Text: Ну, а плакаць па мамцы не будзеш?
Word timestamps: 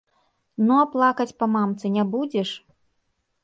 Ну, 0.69 0.73
а 0.83 0.85
плакаць 0.93 1.37
па 1.43 1.49
мамцы 1.59 1.95
не 2.01 2.09
будзеш? 2.17 2.49